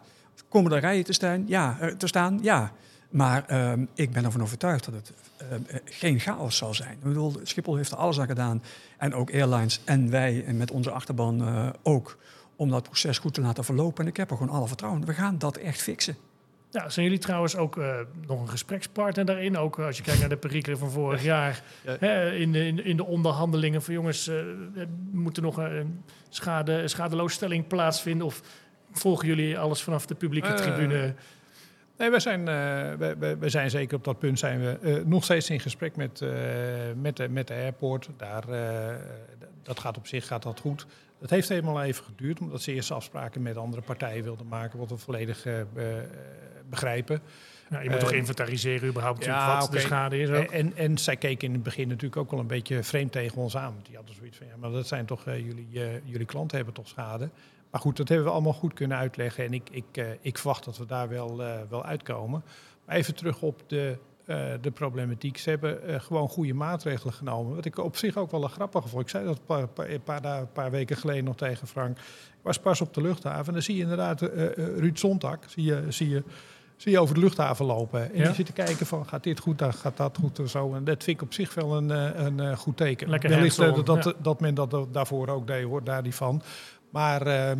[0.49, 1.43] Komen er rijen te staan?
[1.47, 1.77] Ja.
[1.97, 2.39] Te staan?
[2.41, 2.71] Ja.
[3.09, 6.91] Maar ehm, ik ben ervan overtuigd dat het ehm, eh, geen chaos zal zijn.
[6.91, 8.63] Ik bedoel, Schiphol heeft er alles aan gedaan.
[8.97, 11.43] En ook airlines en wij en met onze achterban
[11.83, 12.17] ook.
[12.55, 14.03] Om dat proces goed te laten verlopen.
[14.03, 15.05] En ik heb er gewoon alle vertrouwen.
[15.05, 16.15] We gaan dat echt fixen.
[16.71, 17.95] Ja, zijn jullie trouwens ook eh,
[18.27, 19.57] nog een gesprekspartner daarin?
[19.57, 21.61] Ook eh, als je kijkt naar de perikelen van vorig jaar.
[21.85, 21.95] Ja.
[21.99, 24.45] Hè, in, de, in, in de onderhandelingen van jongens, er
[25.11, 28.25] moet er nog een schade, schadeloosstelling plaatsvinden?
[28.27, 28.41] Of
[28.91, 31.13] volgen jullie alles vanaf de publieke tribune?
[31.97, 35.49] Nee, wij zijn, wij, wij- wij zijn zeker op dat punt zijn we nog steeds
[35.49, 36.23] in gesprek met,
[37.01, 38.09] met, de, met de airport.
[38.17, 38.43] Daar,
[39.63, 40.85] dat gaat op zich gaat dat goed.
[41.21, 44.89] Het heeft helemaal even geduurd, omdat ze eerst afspraken met andere partijen wilden maken, wat
[44.89, 46.07] we volledig eh, be-
[46.69, 47.21] begrijpen.
[47.69, 50.51] Nou, je moet eh, toch inventariseren überhaupt ja, wat de schade is ook?
[50.51, 53.57] En, en zij keken in het begin natuurlijk ook wel een beetje vreemd tegen ons
[53.57, 53.73] aan.
[53.73, 56.55] Want die hadden zoiets van, ja, maar dat zijn toch, eh, jullie, eh, jullie klanten
[56.57, 57.29] hebben toch schade.
[57.71, 59.45] Maar goed, dat hebben we allemaal goed kunnen uitleggen.
[59.45, 62.43] En ik, ik, eh, ik verwacht dat we daar wel, eh, wel uitkomen.
[62.85, 63.97] Maar even terug op de, eh,
[64.61, 65.37] de problematiek.
[65.37, 67.55] Ze hebben eh, gewoon goede maatregelen genomen.
[67.55, 69.01] Wat ik op zich ook wel een grappige vond.
[69.03, 71.97] Ik zei dat een paar, paar, paar, weken geleden nog tegen Frank.
[71.97, 72.03] Ik
[72.41, 73.45] was pas op de luchthaven.
[73.47, 75.37] En dan zie je inderdaad eh, eh, Ruud Zondag.
[75.47, 76.23] Zie je, zie je
[76.77, 78.11] zie je over de luchthaven lopen.
[78.11, 78.25] En Ja.
[78.25, 80.73] die zit te kijken van, gaat dit goed, dan gaat dat goed en zo.
[80.73, 83.09] En dat vind ik op zich wel een, eh, een eh, goed teken.
[83.09, 84.13] Lekker Wellicht eh, dat, dat, ja.
[84.21, 86.41] dat men dat eh, daarvoor ook deed, hoort daar niet van.
[86.89, 87.57] Maar, ehm,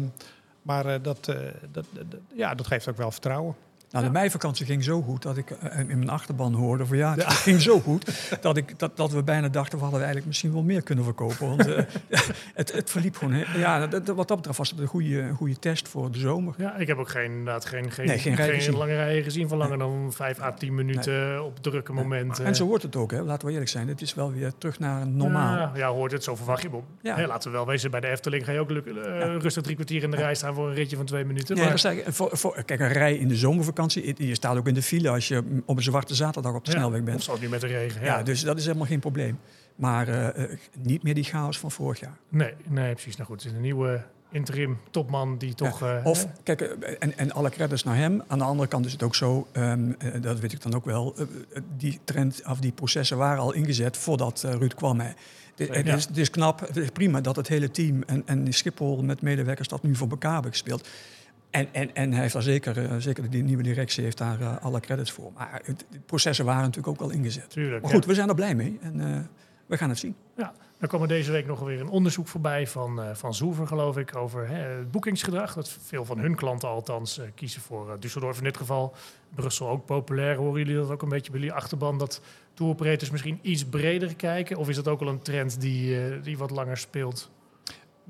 [0.62, 1.36] maar eh, dat, eh,
[1.72, 3.56] dat, dat- ja, dat geeft ook wel vertrouwen.
[3.92, 7.14] Nou, de meivakantie ging zo goed dat ik eh, in mijn achterban hoorde van ja,
[7.14, 10.54] het ging zo goed dat, ik, dat, dat we bijna dachten we hadden eigenlijk misschien
[10.54, 11.48] wel meer kunnen verkopen.
[11.48, 11.84] Want eh,
[12.54, 13.44] het, het verliep gewoon.
[13.56, 16.54] Ja, dat, wat dat betreft was het een goede, een goede test voor de zomer.
[16.58, 18.78] Ja, ik heb ook geen, inderdaad geen, geen, Nee, geen rij gezien.
[18.78, 22.46] lange rijen gezien van langer dan 5 à 10 minuten op drukke momenten.
[22.46, 23.22] En zo wordt het ook, hè.
[23.22, 23.88] laten we eerlijk zijn.
[23.88, 25.56] Het is wel weer terug naar normaal.
[25.56, 26.70] Ja, ja, hoort het, zo verwacht je.
[27.02, 27.16] Ja.
[27.16, 30.04] hè, laten we wel wezen, bij de Efteling ga je ook eh, rustig drie kwartier
[30.04, 31.56] in de rij staan voor een ritje van twee minuten.
[31.56, 34.58] Ja, maar, dat is eigenlijk- voor, voor, kijk, een rij in de zomervakantie, je staat
[34.58, 37.06] ook in de file als je op een zwarte zaterdag op de ja, snelweg Of
[37.06, 37.24] bent.
[37.24, 38.02] zo nu met de regen.
[38.02, 39.40] Ja, Ja, dus dat is helemaal geen probleem.
[39.76, 42.18] Maar eh, eh, niet meer die chaos van vorig jaar.
[42.30, 43.16] nee, nee, precies.
[43.16, 45.80] Nou goed, het is een nieuwe interim topman die toch...
[45.80, 48.24] Ja, eh, of, kijk, en, en alle credits naar hem.
[48.28, 50.86] Aan de andere kant is het ook zo, ehm, eh, dat weet ik dan ook
[50.86, 51.16] wel,
[51.78, 55.00] die trend of die processen waren al ingezet voordat Ruud kwam.
[55.00, 55.12] Hè.
[55.56, 59.22] Is, het is knap, het is prima dat het hele team en, en Schiphol met
[59.22, 60.88] medewerkers dat nu voor elkaar hebben gespeeld.
[61.52, 64.58] En, en, en hij heeft daar zeker, eh, zeker de nieuwe directie heeft daar eh,
[64.62, 65.32] alle credits voor.
[65.34, 67.50] Maar het, de processen waren natuurlijk ook al ingezet.
[67.50, 67.82] tuurlijk.
[67.82, 67.96] Maar ja.
[67.98, 69.20] goed, we zijn er blij mee en eh,
[69.66, 70.16] we gaan het zien.
[70.38, 73.68] Ja, er kwam er deze week nog weer een onderzoek voorbij van, eh van Zoever,
[73.68, 75.54] geloof ik, over hè, het boekingsgedrag.
[75.54, 78.94] Dat veel van hun klanten althans kiezen voor Düsseldorf in dit geval.
[79.36, 80.36] Brussel ook populair.
[80.36, 81.98] Horen jullie dat ook een beetje bij jullie achterban?
[81.98, 82.22] Dat
[82.54, 84.58] tour operators misschien iets breder kijken?
[84.58, 87.32] Of is dat ook wel een trend die, die wat langer speelt?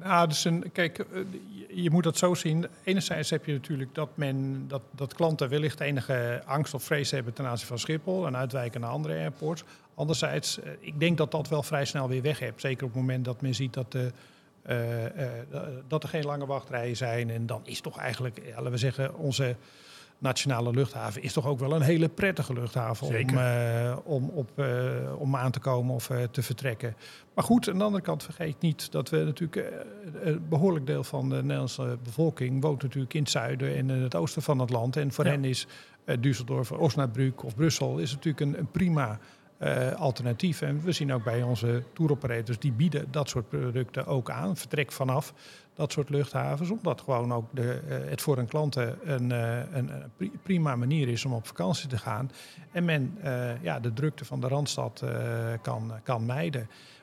[0.03, 1.21] Nou, dus kijk, eh,
[1.67, 2.67] je, moet dat zo zien.
[2.83, 7.33] Enerzijds heb je natuurlijk dat, men, dat, dat klanten wellicht enige angst of vrees hebben
[7.33, 9.63] ten aanzien van Schiphol en uitwijken naar andere airports.
[9.95, 12.61] Anderzijds, eh, ik denk dat dat wel vrij snel weer weg hebt.
[12.61, 14.11] Zeker op het moment dat men ziet dat, de,
[14.61, 14.77] eh,
[15.87, 17.29] dat er geen lange wachtrijen zijn.
[17.29, 19.55] En dan is toch eigenlijk, ja, laten we zeggen, onze
[20.21, 24.65] nationale luchthaven is toch ook wel een hele prettige luchthaven om, eh, om, op, eh,
[25.17, 26.95] om aan te komen of eh, te vertrekken.
[27.34, 29.73] Maar goed, aan de andere kant vergeet niet dat we natuurlijk
[30.21, 34.15] een behoorlijk deel van de Nederlandse bevolking woont natuurlijk in het zuiden en in het
[34.15, 34.95] oosten van het land.
[34.95, 35.31] En voor Ja.
[35.31, 35.67] hen is
[36.05, 39.19] Düsseldorf, Osnabrück of Brussel is natuurlijk een, een prima
[39.97, 40.62] alternatief.
[40.62, 44.57] En we zien ook bij onze touroperators, die bieden dat soort producten ook aan.
[44.57, 45.34] Vertrek vanaf
[45.73, 49.89] dat soort luchthavens, omdat gewoon ook de, eh, het voor een klanten een, eh, een,
[49.89, 52.31] een pri- prima manier is om op vakantie te gaan.
[52.71, 56.62] En men eh, ja, de drukte van de Randstad eh, kan, kan mijden.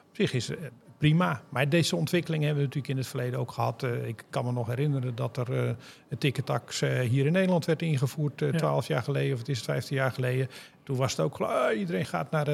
[0.08, 0.56] Op zich is, eh,
[0.98, 1.42] prima.
[1.48, 3.82] Maar deze ontwikkeling hebben we natuurlijk in het verleden ook gehad.
[3.82, 5.70] Ik kan me nog herinneren dat er uh,
[6.08, 8.94] een ticketax uh, hier in Nederland werd ingevoerd, twaalf ja.
[8.94, 10.48] jaar geleden, of het is 15 jaar geleden.
[10.82, 12.46] Toen was het ook, iedereen gaat, naar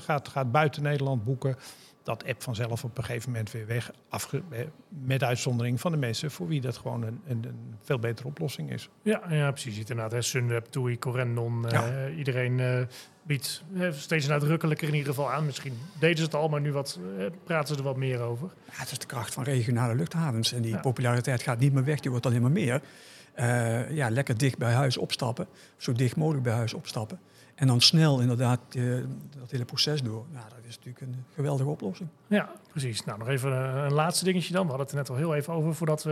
[0.00, 1.56] gaat, gaat buiten Nederland boeken
[2.02, 3.90] dat app vanzelf op een gegeven moment weer weg.
[4.08, 4.42] Afge
[4.88, 8.72] met uitzondering van de mensen voor wie dat gewoon een, een, een veel betere oplossing
[8.72, 8.88] is.
[9.02, 9.78] Ja, ja precies.
[9.78, 10.22] Inderdaad, hè.
[10.22, 11.64] Sunweb, TUI, Corendon.
[11.68, 11.88] Ja.
[11.88, 12.80] Uh, iedereen uh,
[13.22, 15.46] biedt uh, steeds nadrukkelijker in ieder geval aan.
[15.46, 16.98] Misschien deden ze het al, maar nu wat,
[17.44, 18.50] praten ze er wat meer over.
[18.64, 20.52] Ja, het is de kracht van regionale luchthavens.
[20.52, 20.80] En die ja.
[20.80, 22.80] populariteit gaat niet meer weg, die wordt alleen maar meer.
[23.90, 25.46] ja, lekker dicht bij huis opstappen.
[25.76, 27.20] Zo dicht mogelijk bij huis opstappen.
[27.54, 28.60] En dan snel inderdaad
[29.38, 30.24] dat hele proces door.
[30.32, 32.08] Nou, dat is natuurlijk een geweldige oplossing.
[32.26, 33.04] Ja, precies.
[33.04, 33.52] Nou, nog even
[33.84, 34.62] een laatste dingetje dan.
[34.62, 36.10] We hadden het er net al heel even over voordat we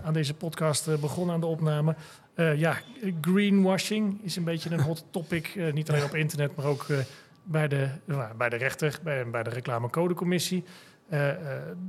[0.00, 1.94] uh, aan deze podcast begonnen aan de opname.
[2.34, 2.76] Uh, ja,
[3.20, 5.72] greenwashing is een beetje een hot topic.
[5.72, 6.86] niet alleen op internet, maar ook
[7.42, 7.88] bij, de,
[8.36, 10.64] bij de rechter, bij, bij de reclamecodecommissie.
[11.10, 11.28] Uh,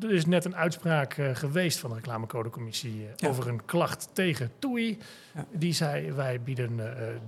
[0.02, 3.28] er is net een uitspraak uh, geweest van de reclamecodecommissie ja.
[3.28, 4.98] over een klacht tegen TUI.
[5.36, 5.46] Ja.
[5.52, 6.80] Die zei, wij bieden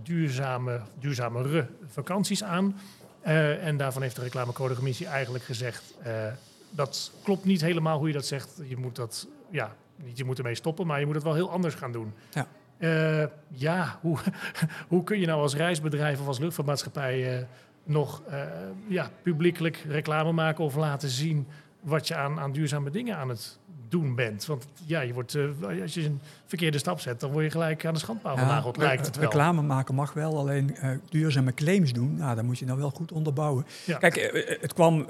[0.03, 2.79] duurzame, duurzamere vakanties aan.
[3.21, 5.93] en daarvan heeft de reclamecodecommissie eigenlijk gezegd...
[6.69, 8.49] dat klopt niet helemaal hoe je dat zegt.
[8.63, 11.51] Je moet dat, ja, niet je moet ermee stoppen, maar je moet het wel heel
[11.51, 12.13] anders gaan doen.
[12.33, 12.47] Ja,
[13.47, 14.17] ja hoe,
[14.87, 17.47] hoe kun je nou als reisbedrijf of als luchtvaartmaatschappij...
[17.83, 18.21] nog
[18.87, 21.47] ja, publiekelijk reclame maken of laten zien
[21.81, 23.59] wat je aan, aan duurzame dingen aan het
[23.91, 24.45] doen bent.
[24.45, 27.85] Want ja, je wordt, uh, als je een verkeerde stap zet, dan word je gelijk
[27.85, 29.29] aan de schandpaal ja, genageld, lijkt het wel.
[29.29, 32.89] Reclame maken mag wel, alleen uh, duurzame claims doen, nou, dan moet je nou wel
[32.89, 33.65] goed onderbouwen.
[33.85, 33.97] Ja.
[33.97, 35.05] Kijk, uh, het kwam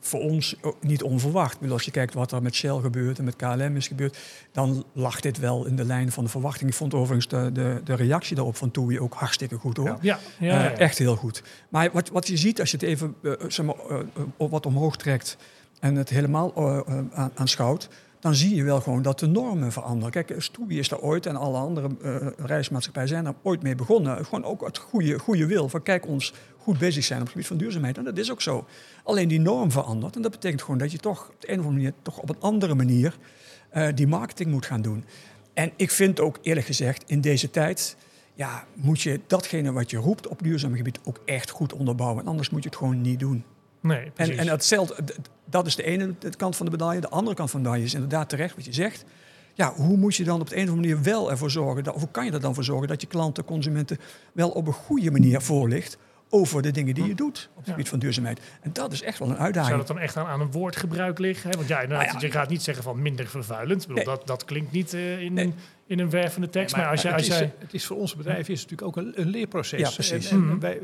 [0.00, 1.58] voor ons niet onverwacht.
[1.58, 4.18] Bedoel, als je kijkt wat er met Shell gebeurt en met KLM is gebeurd,
[4.52, 6.70] dan lag dit wel in de lijn van de verwachting.
[6.70, 9.98] Ik vond overigens de, de, de reactie daarop van TUI ook hartstikke goed hoor.
[10.00, 10.18] Ja.
[10.38, 10.70] Ja.
[10.70, 11.42] Echt heel goed.
[11.68, 13.14] Maar wat, wat je ziet als je het even
[13.48, 13.76] zeg maar,
[14.36, 15.36] wat omhoog trekt
[15.80, 17.88] en het helemaal uh, aanschouwt,
[18.20, 20.10] dan zie je wel gewoon dat de normen veranderen.
[20.10, 24.24] Kijk, Stoebi is daar ooit en alle andere uh, reismaatschappijen zijn daar ooit mee begonnen.
[24.24, 27.48] Gewoon ook het goede, goede wil van kijk ons goed bezig zijn op het gebied
[27.48, 27.98] van duurzaamheid.
[27.98, 28.66] En dat is ook zo.
[29.04, 31.66] Alleen die norm verandert en dat betekent gewoon dat je toch op de een of
[31.66, 33.18] andere manier, toch op een andere manier
[33.94, 35.04] die marketing moet gaan doen.
[35.54, 37.96] En ik vind ook eerlijk gezegd in deze tijd
[38.34, 42.26] ja, moet je datgene wat je roept op duurzaam gebied ook echt goed onderbouwen.
[42.26, 43.44] Anders moet je het gewoon niet doen.
[43.86, 44.96] Nee, en, en hetzelfde,
[45.44, 47.00] dat is de ene kant van de medaille.
[47.00, 49.04] De andere kant van de medaille is inderdaad terecht wat je zegt.
[49.54, 51.94] Ja, hoe moet je dan op de een of andere manier wel ervoor zorgen, dat,
[51.94, 53.98] of hoe kan je er dan voor zorgen dat je klanten, consumenten
[54.32, 55.98] wel op een goede manier voorlicht
[56.34, 58.40] over de dingen die je doet op het gebied van duurzaamheid.
[58.60, 59.66] En dat is echt wel een uitdaging.
[59.66, 61.50] Zou dat dan echt aan, aan een woordgebruik liggen?
[61.50, 61.56] Hè?
[61.56, 63.86] Want ja, inderdaad, nou ja, je gaat niet zeggen van minder vervuilend.
[64.04, 65.54] Dat, dat klinkt niet uh, in, nee.
[65.86, 66.76] in een wervende tekst.
[66.76, 67.44] maar, als je, als het, jij...
[67.44, 69.80] is, het is voor onze bedrijven is het natuurlijk ook een, een leerproces.
[69.80, 70.30] Ja, precies.
[70.30, 70.60] En, en mm.
[70.60, 70.80] wij,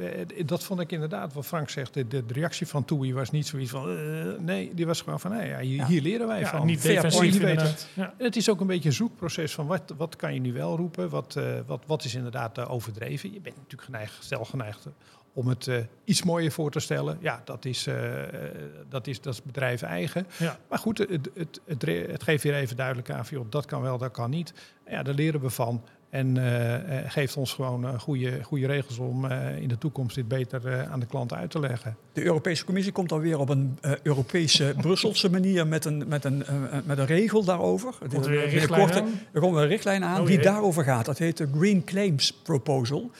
[0.46, 3.70] dat vond ik inderdaad, wat Frank zegt, de, de, reactie van TUI was niet zoiets
[3.70, 3.90] van...
[3.90, 6.66] Uh, nee, die was gewoon van, nee, ja, hier, hier leren wij van.
[6.66, 7.86] Niet defensief.
[7.94, 8.14] Ja.
[8.18, 11.08] Het is ook een beetje een zoekproces van wat, wat kan je nu wel roepen?
[11.08, 13.32] Wat, uh, wat, wat is inderdaad overdreven?
[13.32, 14.86] Je bent natuurlijk geneigd, stel geneigd
[15.32, 17.18] om het uh, iets mooier voor te stellen.
[17.20, 17.94] Ja, dat is, uh,
[18.88, 20.26] dat is, dat is bedrijf eigen.
[20.36, 20.58] Ja.
[20.68, 23.98] Maar goed, het, het, het, het, geeft weer even duidelijk aan, joh, dat kan wel,
[23.98, 24.52] dat kan niet.
[24.86, 25.82] Ja, daar leren we van.
[26.10, 26.74] En uh,
[27.06, 29.26] geeft ons gewoon goede, goede regels om
[29.60, 31.96] in de toekomst dit beter aan de klant uit te leggen.
[32.12, 36.44] De Europese Commissie komt alweer op een Europese, Brusselse manier met een, met een,
[36.84, 37.94] met een regel daarover.
[38.08, 39.20] Komt er weer een richtlijn aan?
[39.32, 41.04] Er komt een richtlijn aan oh, die daarover gaat.
[41.04, 43.10] Dat heet de Green Claims Proposal.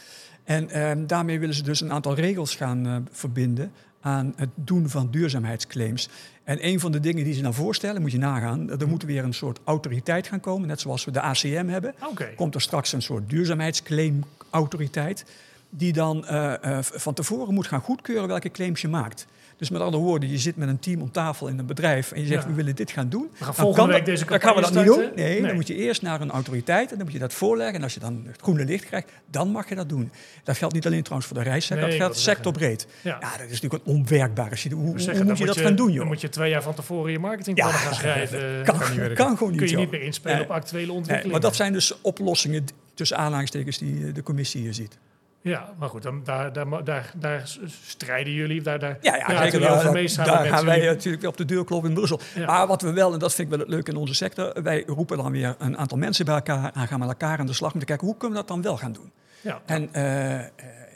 [0.51, 4.89] En ehm, daarmee willen ze dus een aantal regels gaan uh, verbinden aan het doen
[4.89, 6.09] van duurzaamheidsclaims.
[6.45, 9.25] En een van de dingen die ze dan voorstellen, moet je nagaan, er moet weer
[9.25, 11.95] een soort autoriteit gaan komen, net zoals we de ACM hebben.
[12.11, 12.35] Okay.
[12.35, 15.25] Komt er straks een soort duurzaamheidsclaimautoriteit,
[15.69, 19.27] die dan uh, uh, van tevoren moet gaan goedkeuren welke claims je maakt.
[19.61, 22.21] Dus met andere woorden, je zit met een team om tafel in een bedrijf en
[22.21, 22.49] je zegt, ja.
[22.49, 23.31] we willen dit gaan doen.
[23.39, 24.99] We gaan volgende week deze Dan gaan we dat niet doen.
[24.99, 27.77] Nee, nee, dan moet je eerst naar een autoriteit en dan moet je dat voorleggen.
[27.77, 30.13] En als je dan het groene licht krijgt, dan mag je dat doen.
[30.45, 32.87] Dat geldt niet alleen trouwens voor de reissector, nee, dat geldt sectorbreed.
[33.01, 33.19] Ja.
[33.21, 33.37] ja.
[33.37, 34.75] dat is natuurlijk situatie.
[34.75, 35.99] Hoe, zeggen, hoe moet je dat je, gaan doen, joh?
[35.99, 38.65] Dan moet je twee jaar van tevoren je marketingplannen ja, gaan schrijven.
[38.65, 38.79] Kan,
[39.15, 41.31] kan gewoon niet, Kun je niet meer inspelen op actuele ontwikkelingen.
[41.31, 44.99] maar dat zijn dus oplossingen tussen aanhalingstekens die eh, de commissie hier ziet.
[45.43, 49.61] Ja, maar goed, dan, daar, daar, daar, daar strijden jullie, daar, daar ja, ja, zeker,
[49.61, 52.21] daar, over mee samen daar gaan wij natuurlijk weer op de deur kloppen in Brussel.
[52.35, 52.47] Ja.
[52.47, 55.17] Maar wat we wel, en dat vind ik wel leuk in onze sector, wij roepen
[55.17, 57.81] dan weer een aantal mensen bij elkaar en gaan met elkaar aan de slag om
[57.81, 59.11] te kijken hoe kunnen we dat dan wel gaan doen.
[59.41, 59.61] Ja.
[59.67, 60.41] En, uh,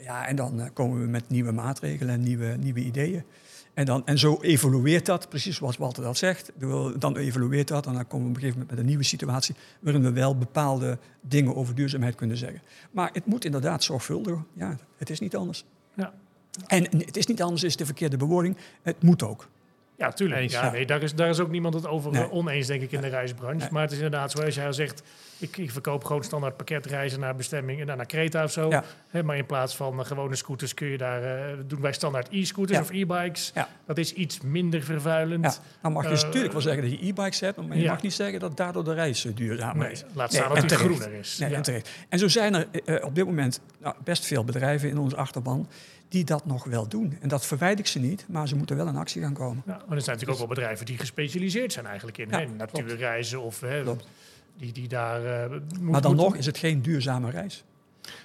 [0.03, 3.23] ja, en dan komen we met nieuwe maatregelen en nieuwe, nieuwe ideeën.
[3.75, 6.51] En, dan, en zo evolueert dat, precies zoals Walter dat zegt.
[6.97, 9.55] Dan evolueert dat en dan komen we op een gegeven moment met een nieuwe situatie...
[9.79, 12.61] waarin we wel bepaalde dingen over duurzaamheid kunnen zeggen.
[12.91, 14.39] Maar het moet inderdaad zorgvuldig.
[14.53, 15.65] Ja, het is niet anders.
[15.93, 16.13] Ja.
[16.67, 18.57] En het is niet anders, is de verkeerde bewoording.
[18.81, 19.47] Het moet ook.
[19.97, 20.41] Ja, tuurlijk.
[20.41, 20.71] Eens, ja.
[20.71, 22.23] Nee, daar, is, daar is ook niemand het over Nee.
[22.23, 23.57] eh, oneens, denk ik, in de reisbranche.
[23.59, 23.67] Nee.
[23.71, 25.03] Maar het is inderdaad, zoals jij al zegt,
[25.37, 28.69] ik, ik verkoop gewoon standaard pakketreizen naar bestemming en dan naar Creta of zo.
[28.69, 28.83] Ja.
[29.23, 32.77] Maar in plaats van eh, gewone scooters kun je daar, eh, doen wij standaard e-scooters
[32.77, 32.83] Ja.
[32.83, 33.51] of e-bikes.
[33.53, 33.69] Ja.
[33.85, 35.43] Dat is iets minder vervuilend.
[35.43, 38.01] Ja, dan mag je Eh, natuurlijk wel zeggen dat je e-bikes hebt, maar je mag
[38.01, 40.03] niet zeggen dat daardoor de reis eh, duurzamer Nee, is.
[40.13, 40.81] laat staan dat terecht.
[40.83, 41.39] groener is.
[41.39, 41.63] En.
[42.09, 45.67] En zo zijn er eh, op dit moment nou, best veel bedrijven in onze achterban
[46.15, 47.17] die dat nog wel doen.
[47.21, 49.63] En dat verwijt ik ze niet, maar ze moeten wel in actie gaan komen.
[49.65, 52.45] Ja, maar er zijn natuurlijk ook wel bedrijven die gespecialiseerd zijn eigenlijk in Ja, hè,
[52.45, 52.57] klopt.
[52.73, 53.83] natuurreizen of hè,
[54.57, 55.25] die, die daar...
[55.25, 57.63] eh, moet- Maar dan moeten- nog is het geen duurzame reis.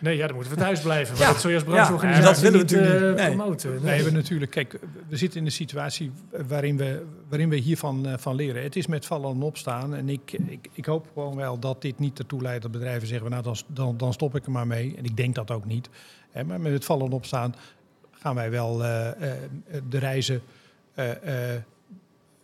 [0.01, 1.13] Nee, ja, dan moeten we thuis blijven.
[1.19, 1.33] Maar Ja.
[1.33, 1.65] dat zul je als
[2.03, 3.17] Ja, dat willen we niet natuurlijk eh, niet.
[3.17, 3.37] Nee.
[3.37, 3.71] promoten.
[3.71, 6.11] Nee, we hebben natuurlijk, kijk, we zitten in een situatie
[6.49, 8.63] waarin we, waarin we hiervan eh, van leren.
[8.63, 9.95] Het is met vallen en opstaan.
[9.95, 13.31] En ik, ik, ik hoop gewoon wel dat dit niet ertoe leidt dat bedrijven zeggen,
[13.31, 14.95] nou dan, dan, dan stop ik er maar mee.
[14.97, 15.89] En ik denk dat ook niet.
[16.31, 17.55] Hè, maar met het vallen en opstaan
[18.21, 19.39] gaan wij wel eh, eh,
[19.89, 20.43] de reizen.
[20.95, 21.15] eh,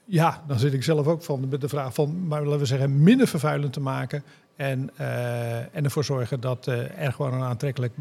[0.04, 3.02] ja, dan zit ik zelf ook van met de vraag van, maar laten we zeggen,
[3.02, 4.22] minder vervuilend te maken.
[4.56, 4.90] En,
[5.72, 7.94] en ervoor zorgen dat er gewoon een aantrekkelijk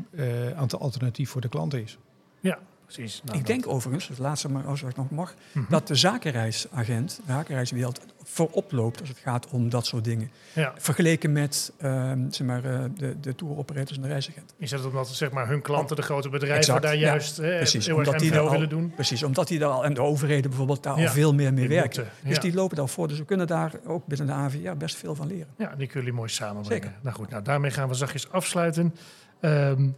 [0.56, 1.98] aantal alternatief voor de klant is.
[2.40, 3.22] Ja, precies.
[3.26, 5.66] Nou, ik denk overigens, het laatste maar als ik nog mag, Mhm.
[5.70, 10.32] dat de zakenreisagent, de zakenreiswereld, voorop loopt als het gaat om dat soort dingen.
[10.54, 14.54] Ja, Vergeleken met ehm, zeg maar, eh, de, de tour operators en de reisagent.
[14.58, 17.00] is dat omdat zeg maar, hun klanten, de grote bedrijven, Exact, daar ja.
[17.08, 18.92] juist hè, Precies, heel erg MVO er willen doen?
[18.96, 21.68] Precies, omdat die daar al, en de overheden bijvoorbeeld daar Ja, al veel meer mee
[21.68, 22.04] werken.
[22.04, 22.42] moeten, Dus ja.
[22.42, 23.08] die lopen daarvoor.
[23.08, 25.48] Dus we kunnen daar ook binnen de AVA best veel van leren.
[25.58, 26.84] Ja, die kunnen jullie mooi samenbrengen.
[26.84, 27.00] Zeker.
[27.02, 28.96] Nou goed, nou, daarmee gaan we zachtjes afsluiten.
[29.40, 29.90] Ehm,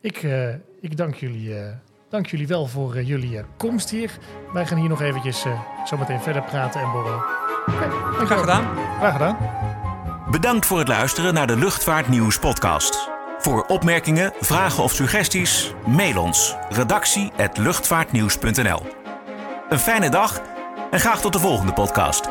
[0.00, 1.72] ik, eh, ik dank jullie, eh,
[2.16, 4.10] dank jullie wel voor eh, jullie eh, komst hier.
[4.52, 7.24] Wij gaan hier nog eventjes eh, zometeen verder praten en borrelen.
[7.66, 8.26] Oké, dankjewel.
[8.26, 8.64] Graag gedaan.
[8.98, 9.36] Graag gedaan.
[10.30, 13.08] Bedankt voor het luisteren naar de Luchtvaartnieuws podcast.
[13.38, 18.82] Voor opmerkingen, vragen of suggesties, mail ons redactie@luchtvaartnieuws.nl.
[19.68, 20.42] Een fijne dag
[20.90, 22.28] en graag tot de volgende podcast.